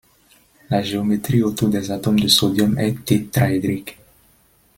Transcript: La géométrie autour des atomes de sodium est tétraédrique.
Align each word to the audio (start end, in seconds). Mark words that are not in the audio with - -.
La 0.71 0.81
géométrie 0.81 1.43
autour 1.43 1.69
des 1.69 1.91
atomes 1.91 2.19
de 2.19 2.27
sodium 2.27 2.75
est 2.79 3.05
tétraédrique. 3.05 3.99